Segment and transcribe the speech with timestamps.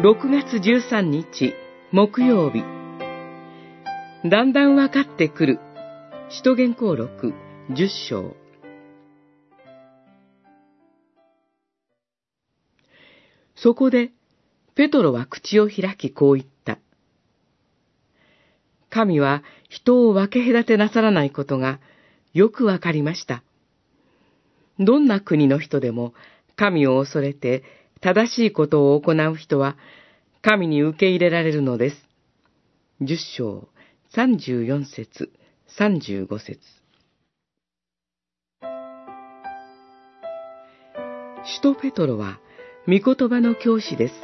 [0.00, 1.54] 6月13日
[1.90, 2.62] 木曜日
[4.30, 5.58] だんだん分かってくる
[6.30, 7.34] 使徒言行録
[7.70, 8.36] 10章
[13.56, 14.12] そこで
[14.76, 16.78] ペトロは口を開きこう言った。
[18.88, 21.80] 神は人を分け隔てなさらないことが
[22.34, 23.42] よくわかりました。
[24.78, 26.14] どんな国の人でも
[26.54, 27.64] 神を恐れて
[28.00, 29.76] 正しいことを行う人は
[30.42, 31.96] 神に受け入れられるのです。
[33.00, 33.68] 十章
[34.14, 35.30] 三十四節
[35.66, 36.58] 三十五節
[41.60, 42.40] 首都ペトロは
[42.86, 44.14] 御言葉の教師です。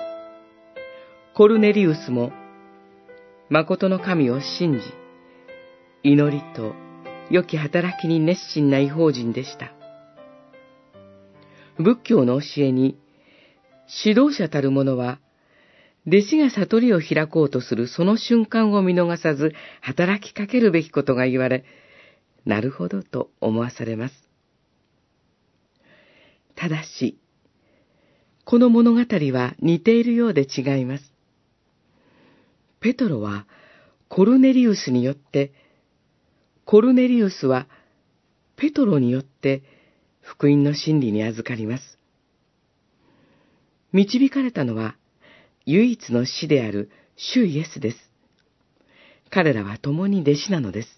[1.35, 2.33] コルネリウスも
[3.51, 4.81] 誠の神を信じ、
[6.03, 6.75] 祈りと
[7.31, 9.73] 良き働きに熱心な違法人でした。
[11.79, 12.99] 仏教の教えに、
[13.89, 15.21] 指導者たる者は、
[16.07, 21.65] 弟子が悟りを開こうとするその瞬間を見逃さず働きかけるべきことが言われ、
[22.45, 24.15] なるほどと思わされます。
[26.57, 27.19] ただし、
[28.45, 31.13] この物語は似ているようで違います。
[32.81, 33.47] ペトロは
[34.09, 35.53] コルネリウスによって、
[36.67, 37.67] コルネリウスは
[38.57, 39.63] ペトロによって
[40.21, 41.99] 福音の真理に預かります。
[43.95, 44.97] 導かれたのは
[45.67, 47.97] 唯一の死である主イエスです。
[49.31, 50.89] 彼らは共に弟子なのです。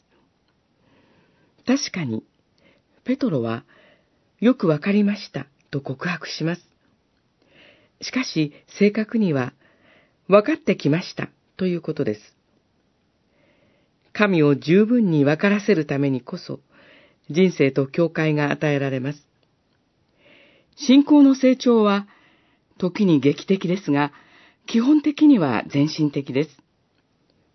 [1.66, 2.24] 確かに、
[3.04, 3.64] ペトロは
[4.40, 6.62] よくわかりましたと告白します。
[8.00, 9.52] しかし、正確には、
[10.26, 12.20] 分かってきましたということです。
[14.14, 16.60] 神を十分に分からせるためにこそ、
[17.28, 19.26] 人生と教会が与えられます。
[20.76, 22.08] 信仰の成長は、
[22.78, 24.12] 時に劇的ですが、
[24.66, 26.50] 基本的には全身的です。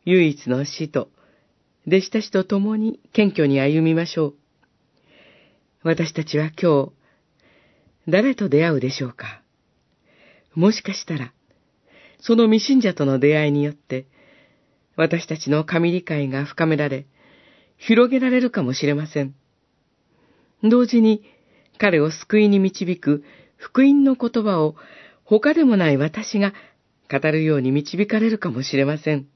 [0.05, 1.09] 唯一の死と、
[1.87, 4.33] 弟子たちと共に謙虚に歩みましょう。
[5.83, 6.91] 私たちは今日、
[8.07, 9.41] 誰と出会うでしょうか
[10.55, 11.33] もしかしたら、
[12.19, 14.05] その未信者との出会いによって、
[14.95, 17.05] 私たちの神理解が深められ、
[17.77, 19.35] 広げられるかもしれません。
[20.63, 21.23] 同時に、
[21.77, 23.23] 彼を救いに導く
[23.57, 24.75] 福音の言葉を
[25.39, 26.53] 他でもない私が
[27.09, 29.27] 語るように導かれるかもしれません。